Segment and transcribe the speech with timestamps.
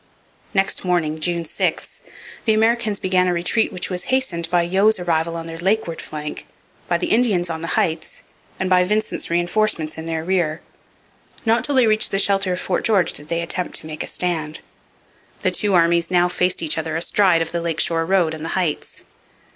[0.55, 2.01] Next morning, June 6,
[2.45, 6.47] the Americans began a retreat which was hastened by Yeo's arrival on their lakeward flank,
[6.87, 8.23] by the Indians on the Heights,
[8.59, 10.61] and by Vincent's reinforcements in their rear.
[11.45, 14.07] Not till they reached the shelter of Fort George did they attempt to make a
[14.07, 14.61] stand.
[15.43, 18.49] The two armies now faced each other astride of the lake shore road and the
[18.57, 19.03] Heights.